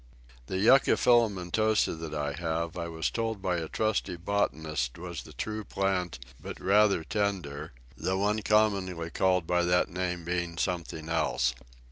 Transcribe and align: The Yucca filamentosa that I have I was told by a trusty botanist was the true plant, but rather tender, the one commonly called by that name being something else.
The 0.47 0.57
Yucca 0.57 0.95
filamentosa 0.97 1.93
that 1.99 2.11
I 2.15 2.33
have 2.33 2.75
I 2.75 2.87
was 2.87 3.11
told 3.11 3.39
by 3.39 3.57
a 3.57 3.67
trusty 3.67 4.15
botanist 4.15 4.97
was 4.97 5.21
the 5.21 5.31
true 5.31 5.63
plant, 5.63 6.17
but 6.39 6.59
rather 6.59 7.03
tender, 7.03 7.71
the 7.95 8.17
one 8.17 8.41
commonly 8.41 9.11
called 9.11 9.45
by 9.45 9.61
that 9.61 9.89
name 9.89 10.25
being 10.25 10.57
something 10.57 11.07
else. 11.07 11.53